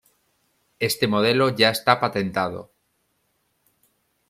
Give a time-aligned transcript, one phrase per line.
[0.79, 2.71] Este modelo ya está patentado.